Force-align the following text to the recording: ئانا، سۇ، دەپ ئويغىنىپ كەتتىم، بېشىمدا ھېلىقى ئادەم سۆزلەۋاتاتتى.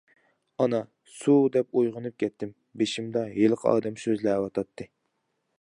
ئانا، 0.63 0.79
سۇ، 1.17 1.35
دەپ 1.57 1.77
ئويغىنىپ 1.81 2.17
كەتتىم، 2.25 2.55
بېشىمدا 2.83 3.27
ھېلىقى 3.37 3.73
ئادەم 3.75 4.03
سۆزلەۋاتاتتى. 4.07 4.93